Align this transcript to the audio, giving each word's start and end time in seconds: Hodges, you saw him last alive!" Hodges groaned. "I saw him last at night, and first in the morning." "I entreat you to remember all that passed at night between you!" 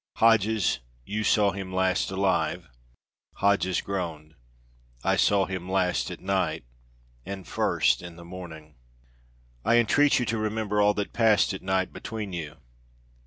Hodges, 0.15 0.79
you 1.05 1.23
saw 1.23 1.51
him 1.51 1.71
last 1.71 2.09
alive!" 2.09 2.67
Hodges 3.35 3.81
groaned. 3.81 4.33
"I 5.03 5.15
saw 5.15 5.45
him 5.45 5.69
last 5.69 6.09
at 6.09 6.19
night, 6.19 6.65
and 7.23 7.47
first 7.47 8.01
in 8.01 8.15
the 8.15 8.25
morning." 8.25 8.77
"I 9.63 9.77
entreat 9.77 10.17
you 10.17 10.25
to 10.25 10.39
remember 10.39 10.81
all 10.81 10.95
that 10.95 11.13
passed 11.13 11.53
at 11.53 11.61
night 11.61 11.93
between 11.93 12.33
you!" 12.33 12.55